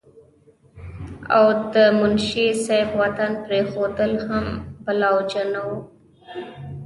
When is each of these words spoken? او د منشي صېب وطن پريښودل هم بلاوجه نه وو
او 1.37 1.45
د 1.73 1.75
منشي 1.99 2.47
صېب 2.65 2.89
وطن 3.01 3.31
پريښودل 3.45 4.11
هم 4.27 4.45
بلاوجه 4.85 5.43
نه 5.53 5.61
وو 5.67 5.79